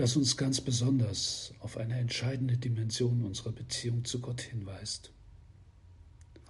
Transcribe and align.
das 0.00 0.16
uns 0.16 0.38
ganz 0.38 0.62
besonders 0.62 1.52
auf 1.58 1.76
eine 1.76 1.98
entscheidende 1.98 2.56
Dimension 2.56 3.22
unserer 3.22 3.52
Beziehung 3.52 4.06
zu 4.06 4.20
Gott 4.20 4.40
hinweist. 4.40 5.12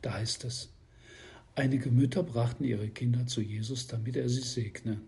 Da 0.02 0.14
heißt 0.14 0.45
es, 0.45 0.68
einige 1.56 1.91
Mütter 1.91 2.22
brachten 2.22 2.62
ihre 2.62 2.88
Kinder 2.88 3.27
zu 3.27 3.41
Jesus, 3.41 3.88
damit 3.88 4.14
er 4.14 4.28
sie 4.28 4.42
segne. 4.42 5.00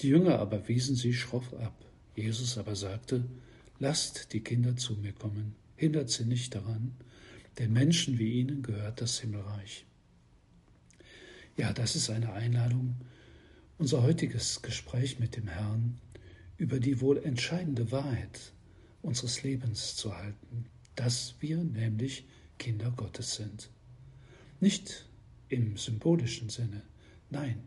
Die 0.00 0.08
Jünger 0.08 0.38
aber 0.38 0.68
wiesen 0.68 0.96
sie 0.96 1.12
schroff 1.12 1.52
ab. 1.54 1.84
Jesus 2.16 2.56
aber 2.56 2.76
sagte, 2.76 3.26
lasst 3.78 4.32
die 4.32 4.40
Kinder 4.40 4.76
zu 4.76 4.94
mir 4.94 5.12
kommen, 5.12 5.54
hindert 5.76 6.08
sie 6.08 6.24
nicht 6.24 6.54
daran, 6.54 6.92
denn 7.58 7.74
Menschen 7.74 8.18
wie 8.18 8.40
ihnen 8.40 8.62
gehört 8.62 9.02
das 9.02 9.20
Himmelreich. 9.20 9.84
Ja, 11.58 11.74
das 11.74 11.94
ist 11.94 12.08
eine 12.08 12.32
Einladung, 12.32 12.96
unser 13.76 14.02
heutiges 14.02 14.62
Gespräch 14.62 15.18
mit 15.18 15.36
dem 15.36 15.48
Herrn 15.48 16.00
über 16.56 16.78
die 16.78 17.00
wohl 17.00 17.18
entscheidende 17.18 17.90
Wahrheit 17.90 18.52
unseres 19.02 19.42
Lebens 19.42 19.96
zu 19.96 20.16
halten, 20.16 20.66
dass 20.94 21.34
wir 21.40 21.58
nämlich 21.58 22.26
Kinder 22.58 22.92
Gottes 22.96 23.34
sind. 23.34 23.70
Nicht 24.60 25.06
im 25.48 25.76
symbolischen 25.76 26.48
Sinne, 26.48 26.82
nein, 27.30 27.62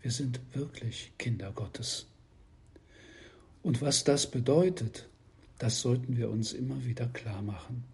wir 0.00 0.10
sind 0.10 0.40
wirklich 0.54 1.12
Kinder 1.18 1.52
Gottes. 1.52 2.06
Und 3.62 3.80
was 3.80 4.02
das 4.04 4.30
bedeutet, 4.30 5.08
das 5.58 5.80
sollten 5.80 6.16
wir 6.16 6.30
uns 6.30 6.52
immer 6.52 6.84
wieder 6.84 7.06
klar 7.06 7.42
machen. 7.42 7.84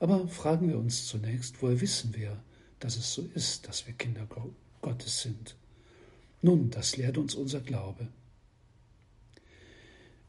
Aber 0.00 0.26
fragen 0.26 0.68
wir 0.68 0.78
uns 0.78 1.06
zunächst, 1.06 1.62
woher 1.62 1.80
wissen 1.80 2.16
wir, 2.16 2.42
dass 2.80 2.96
es 2.96 3.14
so 3.14 3.22
ist, 3.34 3.68
dass 3.68 3.86
wir 3.86 3.94
Kinder 3.94 4.26
Gottes 4.80 5.22
sind? 5.22 5.54
Nun, 6.40 6.70
das 6.70 6.96
lehrt 6.96 7.18
uns 7.18 7.36
unser 7.36 7.60
Glaube. 7.60 8.08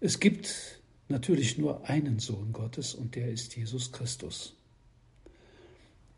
Es 0.05 0.19
gibt 0.19 0.81
natürlich 1.07 1.57
nur 1.57 1.87
einen 1.87 2.19
Sohn 2.19 2.51
Gottes 2.51 2.93
und 2.93 3.15
der 3.15 3.31
ist 3.31 3.55
Jesus 3.55 3.93
Christus. 3.93 4.53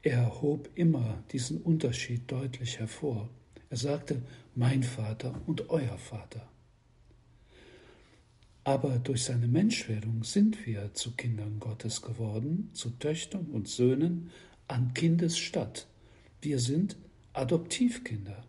Er 0.02 0.42
hob 0.42 0.72
immer 0.74 1.24
diesen 1.32 1.62
Unterschied 1.62 2.24
deutlich 2.32 2.80
hervor. 2.80 3.30
Er 3.70 3.78
sagte, 3.78 4.24
mein 4.56 4.82
Vater 4.82 5.40
und 5.46 5.70
euer 5.70 6.00
Vater. 6.00 6.50
Aber 8.64 8.98
durch 8.98 9.24
seine 9.26 9.48
Menschwerdung 9.48 10.24
sind 10.24 10.66
wir 10.66 10.92
zu 10.96 11.12
Kindern 11.12 11.60
Gottes 11.60 12.02
geworden, 12.02 12.72
zu 12.74 12.90
Töchtern 12.90 13.46
und 13.52 13.68
Söhnen 13.68 14.32
an 14.68 14.96
Kindesstatt. 14.96 15.86
Wir 16.42 16.58
sind 16.58 16.98
Adoptivkinder. 17.34 18.46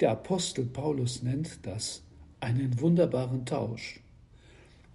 Der 0.00 0.10
Apostel 0.10 0.66
Paulus 0.66 1.22
nennt 1.22 1.64
das 1.64 2.02
einen 2.40 2.78
wunderbaren 2.82 3.46
Tausch. 3.46 4.00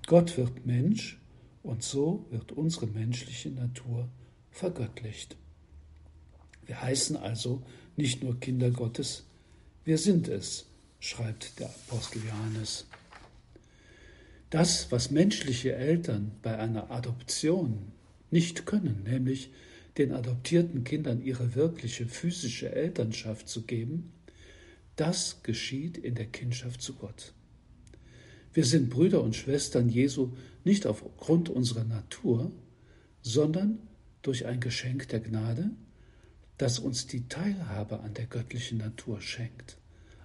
Gott 0.08 0.38
wird 0.38 0.66
Mensch 0.66 1.20
und 1.64 1.82
so 1.84 2.26
wird 2.30 2.52
unsere 2.52 2.86
menschliche 2.86 3.50
Natur 3.50 4.08
vergöttlicht. 4.52 5.36
Wir 6.66 6.82
heißen 6.82 7.18
also 7.18 7.64
nicht 7.96 8.24
nur 8.24 8.40
Kinder 8.40 8.70
Gottes, 8.72 9.26
wir 9.84 9.98
sind 9.98 10.28
es, 10.28 10.66
schreibt 11.00 11.60
der 11.60 11.68
Apostel 11.68 12.22
Johannes. 12.26 12.86
Das, 14.50 14.92
was 14.92 15.12
menschliche 15.12 15.76
Eltern 15.76 16.32
bei 16.42 16.58
einer 16.58 16.92
Adoption 16.92 17.92
nicht 18.32 18.66
können, 18.66 19.04
nämlich 19.04 19.52
den 19.98 20.12
adoptierten 20.12 20.84
Kindern 20.84 21.22
ihre 21.22 21.56
wirkliche 21.56 22.06
physische 22.08 22.72
Elternschaft 22.72 23.48
zu 23.48 23.64
geben, 23.64 24.12
das 24.96 25.42
geschieht 25.44 25.98
in 25.98 26.16
der 26.16 26.28
Kindschaft 26.28 26.82
zu 26.82 26.94
Gott. 26.94 27.34
Wir 28.56 28.64
sind 28.64 28.90
Brüder 28.90 29.22
und 29.22 29.36
Schwestern 29.36 29.90
Jesu 29.90 30.32
nicht 30.64 30.88
aufgrund 30.88 31.50
unserer 31.50 31.84
Natur, 31.84 32.54
sondern 33.22 33.80
durch 34.22 34.46
ein 34.46 34.62
Geschenk 34.62 35.10
der 35.10 35.20
Gnade, 35.20 35.72
das 36.58 36.80
uns 36.80 37.06
die 37.06 37.28
Teilhabe 37.28 38.00
an 38.00 38.14
der 38.14 38.28
göttlichen 38.28 38.78
Natur 38.78 39.20
schenkt, 39.20 39.78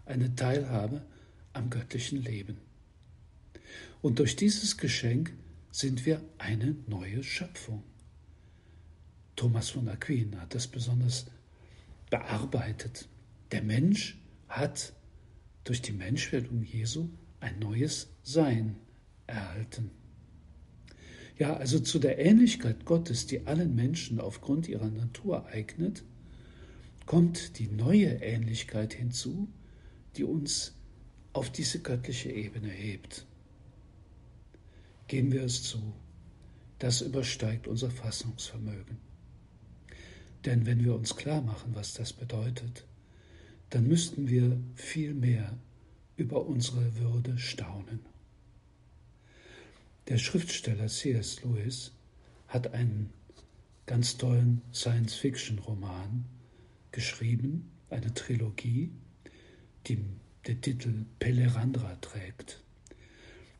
eine 0.06 0.32
Teilhabe 0.36 1.04
am 1.54 1.70
göttlichen 1.70 2.22
Leben. 2.22 2.58
Und 4.00 4.20
durch 4.20 4.36
dieses 4.36 4.76
Geschenk 4.76 5.32
sind 5.72 6.06
wir 6.06 6.22
eine 6.38 6.76
neue 6.86 7.24
Schöpfung. 7.24 7.82
Thomas 9.34 9.70
von 9.70 9.88
Aquin 9.88 10.40
hat 10.40 10.54
das 10.54 10.68
besonders 10.68 11.26
bearbeitet. 12.10 13.08
Der 13.50 13.62
Mensch 13.62 14.20
hat 14.46 14.92
durch 15.64 15.82
die 15.82 15.92
Menschwerdung 15.92 16.62
Jesu 16.62 17.08
ein 17.40 17.58
neues 17.58 18.08
Sein 18.22 18.76
erhalten. 19.26 19.90
Ja, 21.38 21.56
also 21.56 21.80
zu 21.80 21.98
der 21.98 22.18
Ähnlichkeit 22.18 22.84
Gottes, 22.84 23.26
die 23.26 23.46
allen 23.46 23.74
Menschen 23.74 24.20
aufgrund 24.20 24.68
ihrer 24.68 24.90
Natur 24.90 25.46
eignet, 25.46 26.04
kommt 27.06 27.58
die 27.58 27.68
neue 27.68 28.08
Ähnlichkeit 28.22 28.92
hinzu, 28.92 29.48
die 30.16 30.24
uns 30.24 30.74
auf 31.32 31.50
diese 31.50 31.80
göttliche 31.80 32.30
Ebene 32.30 32.68
hebt. 32.68 33.26
Geben 35.06 35.32
wir 35.32 35.42
es 35.42 35.62
zu, 35.62 35.94
das 36.78 37.00
übersteigt 37.00 37.66
unser 37.66 37.90
Fassungsvermögen. 37.90 38.98
Denn 40.44 40.66
wenn 40.66 40.84
wir 40.84 40.94
uns 40.94 41.16
klar 41.16 41.42
machen, 41.42 41.74
was 41.74 41.94
das 41.94 42.12
bedeutet, 42.12 42.86
dann 43.70 43.86
müssten 43.86 44.28
wir 44.28 44.58
viel 44.74 45.14
mehr 45.14 45.58
über 46.20 46.46
unsere 46.46 46.98
Würde 46.98 47.38
staunen. 47.38 48.00
Der 50.08 50.18
Schriftsteller 50.18 50.86
C.S. 50.86 51.42
Lewis 51.42 51.92
hat 52.46 52.74
einen 52.74 53.10
ganz 53.86 54.18
tollen 54.18 54.60
Science-Fiction-Roman 54.74 56.26
geschrieben, 56.92 57.70
eine 57.88 58.12
Trilogie, 58.12 58.92
die 59.86 59.98
den 60.46 60.60
Titel 60.60 61.06
Pelerandra 61.18 61.96
trägt. 62.02 62.62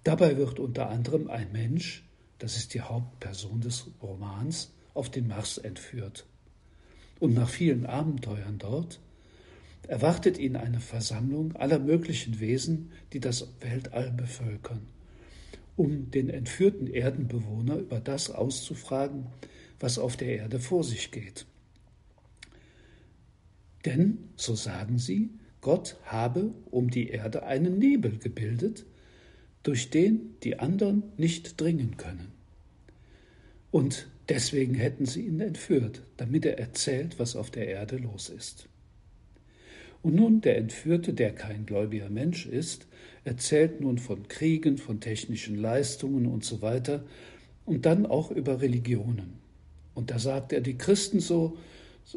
Dabei 0.04 0.37
wird 0.37 0.59
unter 0.59 0.91
anderem 0.91 1.31
ein 1.31 1.53
Mensch, 1.53 2.04
das 2.38 2.56
ist 2.56 2.75
die 2.75 2.82
Hauptperson 2.82 3.62
des 3.62 3.87
Romans, 4.03 4.75
auf 4.92 5.10
den 5.10 5.28
Mars 5.28 5.56
entführt. 5.56 6.27
Und 7.21 7.32
nach 7.32 7.48
vielen 7.48 7.87
Abenteuern 7.87 8.59
dort 8.59 9.00
erwartet 9.91 10.39
ihn 10.39 10.55
eine 10.55 10.78
Versammlung 10.78 11.56
aller 11.56 11.81
möglichen 11.81 12.39
Wesen, 12.39 12.93
die 13.12 13.19
das 13.19 13.49
Weltall 13.59 14.12
bevölkern, 14.12 14.87
um 15.75 16.12
den 16.12 16.31
entführten 16.31 16.87
Erdenbewohner 16.87 17.75
über 17.75 17.99
das 17.99 18.31
auszufragen, 18.31 19.27
was 19.81 19.99
auf 19.99 20.17
der 20.17 20.37
Erde 20.37 20.61
vor 20.61 20.84
sich 20.84 21.11
geht. 21.11 21.45
Denn, 23.84 24.28
so 24.37 24.55
sagen 24.55 24.99
sie, 24.99 25.31
Gott 25.61 25.97
habe 26.05 26.55
um 26.71 26.91
die 26.91 27.09
Erde 27.09 27.43
einen 27.43 27.77
Nebel 27.78 28.17
gebildet, 28.17 28.87
durch 29.65 29.91
den 29.91 30.37
die 30.45 30.60
anderen 30.60 31.03
nicht 31.16 31.60
dringen 31.60 31.97
können. 31.97 32.31
Und 33.72 34.07
deswegen 34.28 34.75
hätten 34.75 35.04
sie 35.04 35.27
ihn 35.27 35.41
entführt, 35.41 36.03
damit 36.16 36.47
er 36.47 36.60
erzählt, 36.60 37.19
was 37.19 37.34
auf 37.34 37.51
der 37.51 37.66
Erde 37.66 37.97
los 37.97 38.28
ist. 38.28 38.69
Und 40.02 40.14
nun 40.14 40.41
der 40.41 40.56
Entführte, 40.56 41.12
der 41.12 41.34
kein 41.34 41.66
gläubiger 41.66 42.08
Mensch 42.08 42.47
ist, 42.47 42.86
erzählt 43.24 43.80
nun 43.80 43.98
von 43.98 44.28
Kriegen, 44.28 44.78
von 44.78 45.00
technischen 45.00 45.56
Leistungen 45.56 46.26
und 46.26 46.44
so 46.44 46.62
weiter 46.62 47.04
und 47.66 47.84
dann 47.86 48.06
auch 48.06 48.30
über 48.30 48.62
Religionen. 48.62 49.38
Und 49.94 50.10
da 50.10 50.18
sagt 50.18 50.52
er, 50.52 50.60
die 50.60 50.78
Christen 50.78 51.20
so, 51.20 51.58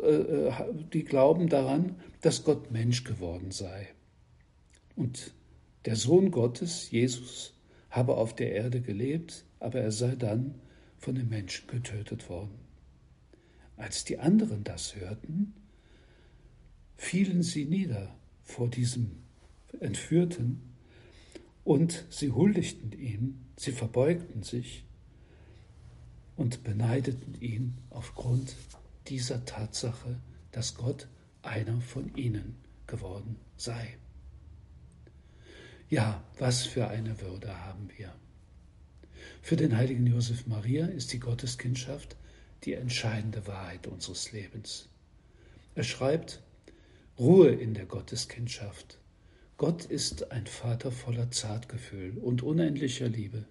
äh, 0.02 0.52
die 0.94 1.04
glauben 1.04 1.50
daran, 1.50 1.96
dass 2.22 2.46
Gott 2.46 2.72
Mensch 2.72 3.04
geworden 3.04 3.52
sei. 3.52 3.90
Und 4.96 5.34
der 5.86 5.98
Sohn 5.98 6.32
Gottes, 6.32 6.90
Jesus, 6.92 7.54
habe 7.90 8.16
auf 8.16 8.34
der 8.36 8.54
Erde 8.54 8.82
gelebt, 8.82 9.44
aber 9.60 9.82
er 9.82 9.92
sei 9.92 10.16
dann 10.16 10.56
von 10.98 11.16
den 11.16 11.28
Menschen 11.28 11.68
getötet 11.68 12.30
worden. 12.30 12.58
Als 13.76 14.06
die 14.06 14.20
anderen 14.20 14.64
das 14.64 14.96
hörten, 14.96 15.54
fielen 17.04 17.44
sie 17.44 17.66
nieder 17.66 18.16
vor 18.44 18.70
diesem 18.70 19.24
Entführten 19.80 20.62
Und 21.64 22.06
sie 22.10 22.32
huldigten 22.32 22.92
ihm, 22.92 23.46
sie 23.56 23.72
verbeugten 23.72 24.44
sich 24.44 24.84
und 26.36 26.64
beneideten 26.64 27.40
ihn 27.40 27.78
aufgrund 27.90 28.56
dieser 29.08 29.46
Tatsache, 29.46 30.20
dass 30.52 30.76
Gott 30.76 31.08
einer 31.42 31.80
von 31.80 32.14
ihnen 32.16 32.56
geworden 32.86 33.38
sei. 33.56 33.98
Ja, 35.90 36.24
was 36.38 36.64
für 36.64 36.90
eine 36.90 37.22
Würde 37.22 37.66
haben 37.66 37.90
wir. 37.98 38.14
Für 39.42 39.56
den 39.56 39.78
heiligen 39.78 40.08
Josef 40.08 40.48
Maria 40.48 40.88
ist 40.88 41.14
die 41.14 41.20
Gotteskindschaft 41.20 42.18
die 42.64 42.74
entscheidende 42.74 43.46
Wahrheit 43.48 43.88
unseres 43.88 44.32
Lebens. 44.34 44.90
Er 45.76 45.84
schreibt, 45.84 46.42
Ruhe 47.20 47.50
in 47.50 47.76
der 47.76 47.86
Gotteskindschaft. 47.86 48.98
Gott 49.58 49.86
ist 49.86 50.32
ein 50.32 50.48
Vater 50.48 50.92
voller 50.92 51.30
Zartgefühl 51.30 52.18
und 52.18 52.42
unendlicher 52.42 53.08
Liebe. 53.08 53.46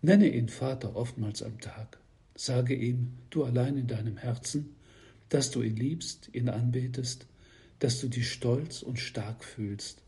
Nenne 0.00 0.28
ihn 0.28 0.48
Vater 0.48 0.96
oftmals 0.96 1.42
am 1.42 1.60
Tag. 1.60 1.98
Sage 2.34 2.74
ihm, 2.74 3.18
du 3.28 3.44
allein 3.44 3.76
in 3.76 3.86
deinem 3.86 4.16
Herzen, 4.16 4.76
dass 5.28 5.50
du 5.50 5.60
ihn 5.60 5.76
liebst, 5.76 6.30
ihn 6.32 6.48
anbetest, 6.48 7.26
dass 7.80 8.00
du 8.00 8.08
dich 8.08 8.32
stolz 8.32 8.80
und 8.80 8.98
stark 8.98 9.44
fühlst, 9.44 10.02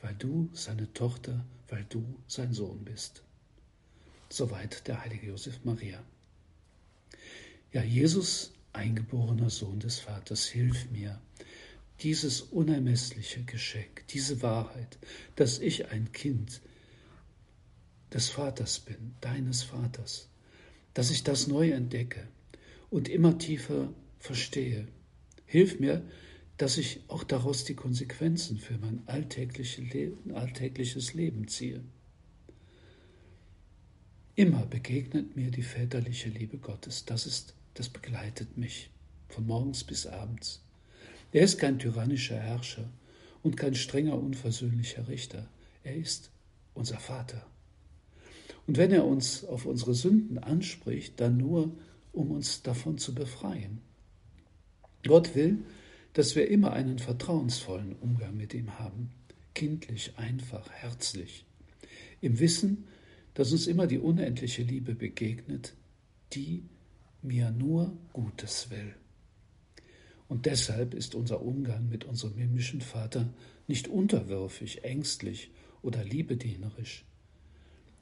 weil 0.00 0.14
du 0.14 0.48
seine 0.52 0.92
Tochter, 0.92 1.44
weil 1.68 1.84
du 1.88 2.04
sein 2.28 2.52
Sohn 2.52 2.84
bist. 2.84 3.24
Soweit 4.28 4.86
der 4.86 5.02
heilige 5.02 5.26
Josef 5.26 5.58
Maria. 5.64 6.00
Ja, 7.72 7.82
Jesus, 7.82 8.52
eingeborener 8.72 9.50
Sohn 9.50 9.80
des 9.80 9.98
Vaters, 9.98 10.46
hilf 10.46 10.88
mir, 10.92 11.20
dieses 12.02 12.40
unermessliche 12.40 13.42
Geschenk, 13.44 14.06
diese 14.08 14.42
Wahrheit, 14.42 14.98
dass 15.36 15.58
ich 15.58 15.90
ein 15.90 16.12
Kind 16.12 16.60
des 18.12 18.28
Vaters 18.28 18.80
bin, 18.80 19.14
deines 19.20 19.62
Vaters, 19.62 20.28
dass 20.94 21.10
ich 21.10 21.22
das 21.22 21.46
neu 21.46 21.70
entdecke 21.70 22.26
und 22.90 23.08
immer 23.08 23.38
tiefer 23.38 23.92
verstehe. 24.18 24.88
Hilf 25.46 25.80
mir, 25.80 26.02
dass 26.58 26.76
ich 26.76 27.00
auch 27.08 27.24
daraus 27.24 27.64
die 27.64 27.74
Konsequenzen 27.74 28.58
für 28.58 28.78
mein 28.78 29.02
alltägliche 29.06 29.82
Leben, 29.82 30.34
alltägliches 30.34 31.14
Leben 31.14 31.48
ziehe. 31.48 31.82
Immer 34.34 34.66
begegnet 34.66 35.36
mir 35.36 35.50
die 35.50 35.62
väterliche 35.62 36.28
Liebe 36.28 36.58
Gottes. 36.58 37.04
Das 37.04 37.26
ist, 37.26 37.54
das 37.74 37.88
begleitet 37.88 38.56
mich 38.56 38.90
von 39.28 39.46
morgens 39.46 39.84
bis 39.84 40.06
abends. 40.06 40.62
Er 41.32 41.42
ist 41.42 41.58
kein 41.58 41.78
tyrannischer 41.78 42.36
Herrscher 42.36 42.88
und 43.42 43.56
kein 43.56 43.74
strenger, 43.74 44.18
unversöhnlicher 44.18 45.08
Richter. 45.08 45.48
Er 45.82 45.96
ist 45.96 46.30
unser 46.74 46.98
Vater. 46.98 47.46
Und 48.66 48.76
wenn 48.76 48.92
er 48.92 49.06
uns 49.06 49.44
auf 49.44 49.66
unsere 49.66 49.94
Sünden 49.94 50.38
anspricht, 50.38 51.18
dann 51.20 51.38
nur, 51.38 51.74
um 52.12 52.30
uns 52.30 52.62
davon 52.62 52.98
zu 52.98 53.14
befreien. 53.14 53.80
Gott 55.04 55.34
will, 55.34 55.58
dass 56.12 56.36
wir 56.36 56.48
immer 56.48 56.72
einen 56.72 56.98
vertrauensvollen 56.98 57.96
Umgang 57.96 58.36
mit 58.36 58.54
ihm 58.54 58.78
haben, 58.78 59.10
kindlich, 59.54 60.12
einfach, 60.16 60.70
herzlich, 60.70 61.44
im 62.20 62.38
Wissen, 62.38 62.86
dass 63.34 63.50
uns 63.52 63.66
immer 63.66 63.86
die 63.86 63.98
unendliche 63.98 64.62
Liebe 64.62 64.94
begegnet, 64.94 65.74
die 66.34 66.62
mir 67.22 67.50
nur 67.50 67.96
Gutes 68.12 68.70
will. 68.70 68.94
Und 70.32 70.46
deshalb 70.46 70.94
ist 70.94 71.14
unser 71.14 71.42
Umgang 71.42 71.90
mit 71.90 72.06
unserem 72.06 72.38
himmlischen 72.38 72.80
Vater 72.80 73.28
nicht 73.66 73.88
unterwürfig, 73.88 74.82
ängstlich 74.82 75.50
oder 75.82 76.02
liebedienerisch. 76.02 77.04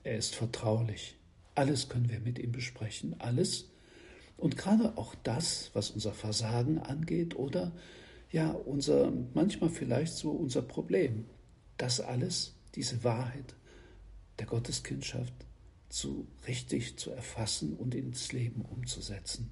Er 0.05 0.17
ist 0.17 0.37
vertraulich. 0.37 1.17
Alles 1.57 1.89
können 1.89 2.09
wir 2.09 2.21
mit 2.21 2.39
ihm 2.39 2.53
besprechen. 2.53 3.17
Alles. 3.19 3.69
Und 4.37 4.57
gerade 4.57 4.97
auch 4.97 5.17
das, 5.25 5.73
was 5.73 5.91
unser 5.91 6.13
Versagen 6.13 6.79
angeht 6.79 7.35
oder 7.35 7.73
ja, 8.31 8.53
unser, 8.53 9.13
manchmal 9.35 9.71
vielleicht 9.71 10.13
so 10.13 10.31
unser 10.31 10.63
Problem. 10.63 11.25
Das 11.79 11.99
alles, 11.99 12.55
diese 12.77 13.03
Wahrheit 13.03 13.57
der 14.39 14.47
Gotteskindschaft 14.47 15.35
zu 15.89 16.29
richtig 16.47 16.97
zu 16.97 17.11
erfassen 17.11 17.75
und 17.75 17.93
ins 17.97 18.31
Leben 18.31 18.63
umzusetzen. 18.63 19.51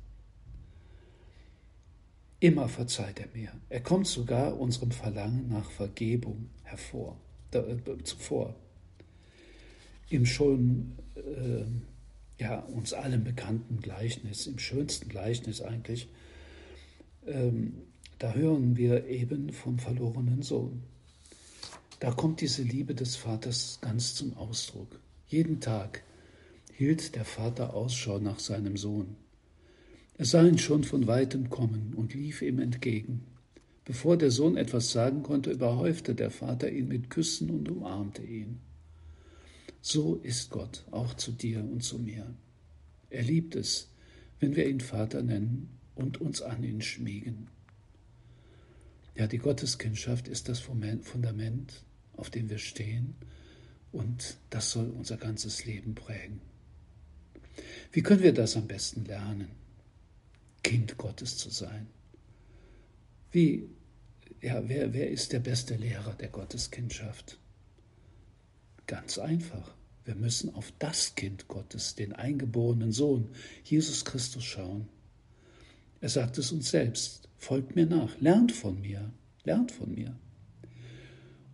Immer 2.41 2.69
verzeiht 2.69 3.19
er 3.19 3.29
mir. 3.35 3.53
Er 3.69 3.81
kommt 3.81 4.07
sogar 4.07 4.59
unserem 4.59 4.93
Verlangen 4.93 5.49
nach 5.49 5.71
Vergebung 5.71 6.51
hervor, 6.63 7.17
äh, 7.53 7.77
zuvor. 8.05 8.55
Im 10.09 10.25
schon 10.25 10.93
äh, 11.17 11.65
ja, 12.39 12.61
uns 12.61 12.93
allen 12.93 13.25
bekannten 13.25 13.81
Gleichnis, 13.81 14.47
im 14.47 14.59
schönsten 14.59 15.09
Gleichnis 15.09 15.61
eigentlich, 15.61 16.09
ähm, 17.27 17.83
da 18.19 18.33
hören 18.33 18.77
wir 18.77 19.07
eben 19.07 19.53
vom 19.53 19.79
verlorenen 19.79 20.43
Sohn. 20.43 20.83
Da 22.01 22.13
kommt 22.13 22.41
diese 22.41 22.63
Liebe 22.63 22.95
des 22.95 23.17
Vaters 23.17 23.79
ganz 23.81 24.15
zum 24.15 24.37
Ausdruck. 24.37 25.01
Jeden 25.27 25.61
Tag 25.61 26.05
hielt 26.73 27.17
der 27.17 27.25
Vater 27.25 27.75
Ausschau 27.75 28.19
nach 28.19 28.39
seinem 28.39 28.77
Sohn. 28.77 29.17
Er 30.19 30.25
sah 30.25 30.45
ihn 30.45 30.59
schon 30.59 30.83
von 30.83 31.07
weitem 31.07 31.49
kommen 31.49 31.95
und 31.95 32.13
lief 32.13 32.43
ihm 32.43 32.59
entgegen. 32.59 33.25
Bevor 33.85 34.19
der 34.19 34.33
Sohn 34.33 34.57
etwas 34.57 34.91
sagen 34.91 35.23
konnte, 35.23 35.53
überhäufte 35.53 36.15
der 36.17 36.33
Vater 36.33 36.71
ihn 36.71 36.89
mit 36.89 37.09
Küssen 37.09 37.51
und 37.51 37.69
umarmte 37.69 38.23
ihn. 38.23 38.59
So 39.81 40.17
ist 40.17 40.51
Gott 40.51 40.85
auch 40.91 41.15
zu 41.15 41.31
dir 41.31 41.61
und 41.61 41.85
zu 41.85 42.01
mir. 42.01 42.27
Er 43.11 43.23
liebt 43.23 43.55
es, 43.55 43.91
wenn 44.41 44.57
wir 44.57 44.69
ihn 44.69 44.81
Vater 44.81 45.23
nennen 45.23 45.71
und 45.95 46.21
uns 46.21 46.43
an 46.43 46.65
ihn 46.65 46.83
schmiegen. 46.83 47.47
Ja, 49.15 49.29
die 49.29 49.39
Gotteskindschaft 49.39 50.27
ist 50.27 50.49
das 50.49 50.59
Fundament, 50.59 51.85
auf 52.17 52.29
dem 52.29 52.51
wir 52.51 52.59
stehen, 52.59 53.15
und 53.93 54.37
das 54.51 54.73
soll 54.73 54.91
unser 54.91 55.17
ganzes 55.17 55.65
Leben 55.65 55.95
prägen. 55.95 56.41
Wie 57.93 58.03
können 58.03 58.23
wir 58.23 58.35
das 58.35 58.57
am 58.57 58.67
besten 58.67 59.05
lernen? 59.05 59.49
Kind 60.63 60.99
Gottes 60.99 61.39
zu 61.39 61.51
sein. 61.51 61.87
Wie, 63.31 63.69
ja, 64.41 64.69
wer, 64.69 64.93
wer 64.95 65.11
ist 65.11 65.33
der 65.33 65.41
beste 65.41 65.77
Lehrer 65.77 66.15
der 66.15 66.29
Gotteskindschaft? 66.29 67.39
Ganz 68.87 69.19
einfach. 69.19 69.75
Wir 70.05 70.15
müssen 70.15 70.55
auf 70.55 70.73
das 70.79 71.15
Kind 71.15 71.49
Gottes, 71.49 71.95
den 71.95 72.15
eingeborenen 72.15 72.93
Sohn, 72.93 73.29
Jesus 73.65 74.07
Christus, 74.07 74.45
schauen. 74.45 74.89
Er 76.01 76.09
sagt 76.09 76.39
es 76.39 76.53
uns 76.53 76.71
selbst, 76.71 77.29
folgt 77.37 77.77
mir 77.77 77.87
nach, 77.87 78.19
lernt 78.19 78.53
von 78.53 78.81
mir, 78.81 79.13
lernt 79.45 79.71
von 79.71 79.95
mir. 79.95 80.17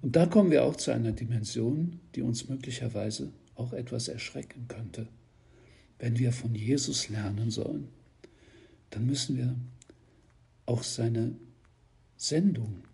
Und 0.03 0.15
da 0.17 0.27
kommen 0.27 0.51
wir 0.51 0.65
auch 0.65 0.77
zu 0.77 0.93
einer 0.93 1.13
Dimension, 1.13 1.99
die 2.15 2.23
uns 2.23 2.49
möglicherweise 2.49 3.33
auch 3.55 3.73
etwas 3.73 4.09
erschrecken 4.09 4.69
könnte. 4.69 5.09
Wenn 5.99 6.19
wir 6.19 6.33
von 6.33 6.55
Jesus 6.55 7.09
lernen 7.09 7.51
sollen, 7.51 7.89
dann 8.95 9.07
müssen 9.07 9.37
wir 9.37 9.57
auch 10.67 10.85
seine 10.85 11.35
Sendung 12.17 12.85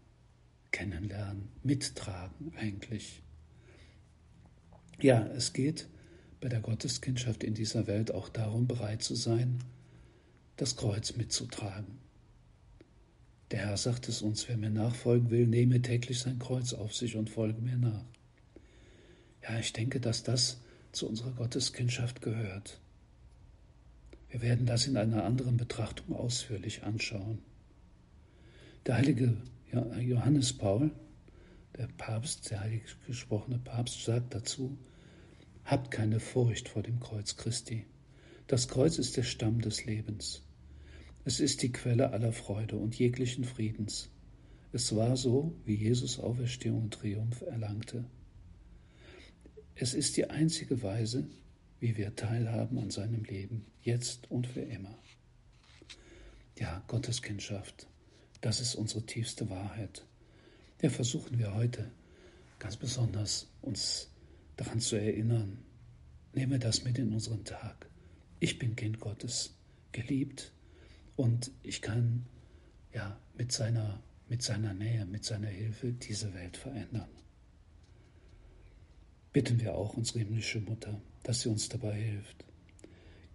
kennenlernen, 0.70 1.48
mittragen 1.62 2.52
eigentlich. 2.56 3.22
Ja, 5.00 5.26
es 5.26 5.52
geht 5.52 5.88
bei 6.40 6.48
der 6.48 6.60
Gotteskindschaft 6.60 7.44
in 7.44 7.54
dieser 7.54 7.86
Welt 7.86 8.12
auch 8.12 8.30
darum, 8.30 8.66
bereit 8.66 9.02
zu 9.02 9.14
sein, 9.14 9.58
das 10.56 10.76
Kreuz 10.76 11.16
mitzutragen. 11.16 11.98
Der 13.50 13.66
Herr 13.66 13.76
sagt 13.76 14.08
es 14.08 14.22
uns, 14.22 14.48
wer 14.48 14.56
mir 14.56 14.70
nachfolgen 14.70 15.30
will, 15.30 15.46
nehme 15.46 15.82
täglich 15.82 16.20
sein 16.20 16.38
Kreuz 16.38 16.72
auf 16.72 16.94
sich 16.94 17.16
und 17.16 17.28
folge 17.28 17.60
mir 17.60 17.76
nach. 17.76 18.04
Ja, 19.42 19.58
ich 19.58 19.72
denke, 19.72 20.00
dass 20.00 20.22
das 20.22 20.60
zu 20.92 21.08
unserer 21.08 21.32
Gotteskindschaft 21.32 22.22
gehört. 22.22 22.80
Wir 24.30 24.42
werden 24.42 24.64
das 24.64 24.86
in 24.86 24.96
einer 24.96 25.24
anderen 25.24 25.56
Betrachtung 25.56 26.14
ausführlich 26.14 26.84
anschauen. 26.84 27.38
Der 28.86 28.96
heilige 28.96 29.36
Johannes 29.98 30.52
Paul, 30.52 30.92
der 31.76 31.88
Papst, 31.98 32.50
der 32.50 32.60
heilig 32.60 32.82
gesprochene 33.06 33.58
Papst, 33.58 34.04
sagt 34.04 34.34
dazu, 34.34 34.78
habt 35.64 35.90
keine 35.90 36.20
Furcht 36.20 36.68
vor 36.68 36.82
dem 36.82 37.00
Kreuz 37.00 37.36
Christi. 37.36 37.86
Das 38.46 38.68
Kreuz 38.68 38.98
ist 38.98 39.16
der 39.16 39.24
Stamm 39.24 39.60
des 39.60 39.84
Lebens. 39.84 40.42
Es 41.24 41.40
ist 41.40 41.62
die 41.62 41.72
Quelle 41.72 42.12
aller 42.12 42.32
Freude 42.32 42.76
und 42.76 42.98
jeglichen 42.98 43.44
Friedens. 43.44 44.10
Es 44.72 44.94
war 44.94 45.16
so, 45.16 45.54
wie 45.64 45.74
Jesus 45.74 46.20
Auferstehung 46.20 46.84
und 46.84 46.94
Triumph 46.94 47.42
erlangte. 47.42 48.04
Es 49.74 49.94
ist 49.94 50.16
die 50.16 50.30
einzige 50.30 50.82
Weise, 50.82 51.26
wie 51.80 51.96
wir 51.96 52.14
teilhaben 52.14 52.78
an 52.78 52.90
seinem 52.90 53.24
Leben, 53.24 53.66
jetzt 53.82 54.30
und 54.30 54.46
für 54.46 54.60
immer. 54.60 54.96
Ja, 56.58 56.84
Gotteskindschaft, 56.86 57.88
das 58.42 58.60
ist 58.60 58.74
unsere 58.74 59.04
tiefste 59.06 59.48
Wahrheit. 59.48 60.04
Ja, 60.82 60.90
versuchen 60.90 61.38
wir 61.38 61.54
heute 61.54 61.90
ganz 62.58 62.76
besonders 62.76 63.50
uns 63.62 64.10
daran 64.56 64.80
zu 64.80 64.96
erinnern. 64.96 65.58
Nehme 66.34 66.58
das 66.58 66.84
mit 66.84 66.98
in 66.98 67.12
unseren 67.12 67.44
Tag. 67.44 67.88
Ich 68.38 68.58
bin 68.58 68.76
Kind 68.76 69.00
Gottes, 69.00 69.56
geliebt 69.92 70.52
und 71.16 71.50
ich 71.62 71.82
kann 71.82 72.26
ja 72.94 73.18
mit 73.36 73.52
seiner, 73.52 74.02
mit 74.28 74.42
seiner 74.42 74.74
Nähe, 74.74 75.04
mit 75.06 75.24
seiner 75.24 75.48
Hilfe 75.48 75.92
diese 75.92 76.32
Welt 76.34 76.56
verändern. 76.56 77.08
Bitten 79.32 79.60
wir 79.60 79.74
auch 79.74 79.94
unsere 79.94 80.20
himmlische 80.20 80.60
Mutter, 80.60 81.00
dass 81.22 81.42
sie 81.42 81.48
uns 81.48 81.68
dabei 81.68 81.94
hilft, 81.94 82.44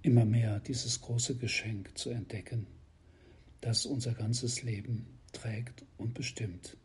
immer 0.02 0.26
mehr 0.26 0.60
dieses 0.60 1.00
große 1.00 1.36
Geschenk 1.38 1.98
zu 1.98 2.10
entdecken, 2.10 2.68
das 3.62 3.86
unser 3.86 4.14
ganzes 4.14 4.62
Leben 4.64 5.06
trägt 5.32 5.86
und 5.98 6.14
bestimmt. 6.14 6.76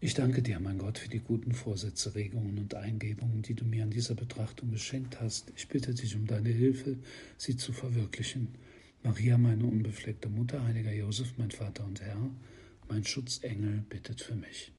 Ich 0.00 0.14
danke 0.14 0.42
dir, 0.42 0.60
mein 0.60 0.78
Gott, 0.78 0.98
für 0.98 1.08
die 1.08 1.20
guten 1.20 1.52
Vorsätze, 1.52 2.14
Regungen 2.14 2.58
und 2.58 2.74
Eingebungen, 2.74 3.40
die 3.40 3.54
du 3.54 3.64
mir 3.64 3.84
an 3.84 3.90
dieser 3.90 4.14
Betrachtung 4.14 4.70
geschenkt 4.70 5.20
hast. 5.20 5.52
Ich 5.56 5.68
bitte 5.68 5.94
dich 5.94 6.14
um 6.16 6.26
deine 6.26 6.50
Hilfe, 6.50 6.98
sie 7.38 7.56
zu 7.56 7.72
verwirklichen. 7.72 8.48
Maria, 9.02 9.38
meine 9.38 9.64
unbefleckte 9.64 10.28
Mutter, 10.28 10.62
heiliger 10.64 10.92
Josef, 10.92 11.34
mein 11.38 11.52
Vater 11.52 11.84
und 11.84 12.00
Herr, 12.00 12.30
mein 12.88 13.04
Schutzengel, 13.04 13.84
bittet 13.88 14.20
für 14.20 14.34
mich. 14.34 14.72